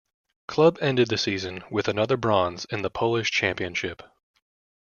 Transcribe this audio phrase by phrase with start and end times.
[0.47, 4.01] Club ended the season with another bronze in the Polish Championship.